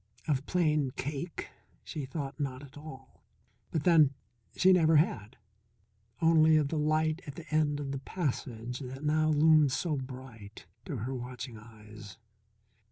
Of 0.27 0.47
Plain 0.47 0.89
Cake 0.95 1.49
she 1.83 2.05
thought 2.07 2.39
not 2.39 2.63
at 2.63 2.75
all. 2.75 3.21
But 3.69 3.83
then, 3.83 4.15
she 4.55 4.73
never 4.73 4.95
had. 4.95 5.37
Only 6.23 6.57
of 6.57 6.69
the 6.69 6.79
light 6.79 7.21
at 7.27 7.35
the 7.35 7.47
end 7.53 7.79
of 7.79 7.91
the 7.91 7.99
passage 7.99 8.79
that 8.79 9.03
now 9.03 9.29
loomed 9.29 9.71
so 9.71 9.97
bright 9.97 10.65
to 10.85 10.95
her 10.97 11.13
watching 11.13 11.55
eyes. 11.59 12.17